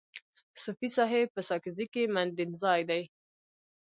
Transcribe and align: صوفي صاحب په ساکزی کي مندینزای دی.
صوفي 0.63 0.87
صاحب 0.97 1.27
په 1.35 1.41
ساکزی 1.49 1.85
کي 1.93 2.03
مندینزای 2.15 2.81
دی. 2.89 3.01